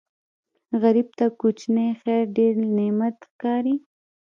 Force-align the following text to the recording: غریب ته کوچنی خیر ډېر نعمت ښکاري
غریب 0.81 1.07
ته 1.17 1.25
کوچنی 1.39 1.87
خیر 2.01 2.23
ډېر 2.37 2.53
نعمت 2.77 3.17
ښکاري 3.31 3.75